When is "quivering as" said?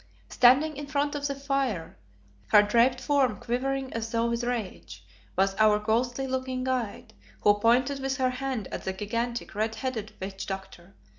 3.39-4.09